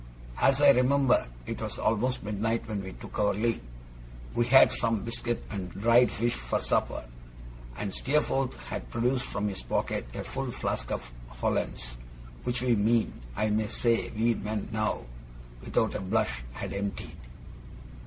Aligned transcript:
As 0.41 0.59
I 0.61 0.71
remember, 0.71 1.27
it 1.45 1.61
was 1.61 1.77
almost 1.77 2.23
midnight 2.23 2.67
when 2.67 2.81
we 2.83 2.93
took 2.93 3.19
our 3.19 3.35
leave. 3.35 3.61
We 4.33 4.47
had 4.47 4.71
had 4.71 4.71
some 4.71 5.03
biscuit 5.03 5.43
and 5.51 5.69
dried 5.69 6.09
fish 6.09 6.33
for 6.33 6.59
supper, 6.59 7.05
and 7.77 7.93
Steerforth 7.93 8.55
had 8.65 8.89
produced 8.89 9.27
from 9.27 9.47
his 9.47 9.61
pocket 9.61 10.07
a 10.15 10.23
full 10.23 10.49
flask 10.49 10.89
of 10.91 11.13
Hollands, 11.29 11.97
which 12.45 12.63
we 12.63 12.75
men 12.75 13.13
(I 13.35 13.51
may 13.51 13.67
say 13.67 14.09
we 14.17 14.33
men, 14.33 14.69
now, 14.71 15.03
without 15.63 15.93
a 15.93 16.01
blush) 16.01 16.41
had 16.53 16.73
emptied. 16.73 17.17